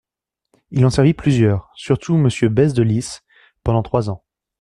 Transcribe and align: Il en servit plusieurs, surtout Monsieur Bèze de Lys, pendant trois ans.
Il 0.71 0.83
en 0.83 0.89
servit 0.89 1.13
plusieurs, 1.13 1.69
surtout 1.75 2.17
Monsieur 2.17 2.49
Bèze 2.49 2.73
de 2.73 2.81
Lys, 2.81 3.21
pendant 3.63 3.83
trois 3.83 4.09
ans. 4.09 4.23